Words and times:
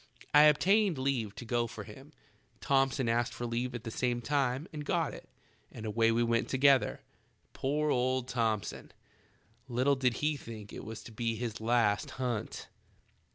I 0.33 0.45
obtained 0.45 0.97
leave 0.97 1.35
to 1.35 1.45
go 1.45 1.67
for 1.67 1.83
him; 1.83 2.11
Thomson 2.59 3.07
asked 3.07 3.35
for 3.35 3.45
leave 3.45 3.75
at 3.75 3.83
the 3.83 3.91
same 3.91 4.19
time 4.19 4.67
and 4.73 4.83
go 4.83 5.03
it, 5.03 5.29
and 5.71 5.85
away 5.85 6.11
we 6.11 6.23
went 6.23 6.49
together. 6.49 7.01
Poor 7.53 7.91
old 7.91 8.27
Thomson! 8.27 8.91
Little 9.67 9.95
did 9.95 10.15
he 10.15 10.37
think 10.37 10.73
it 10.73 10.83
was 10.83 11.03
to 11.03 11.11
be 11.11 11.35
his 11.35 11.61
last 11.61 12.09
hunt. 12.17 12.67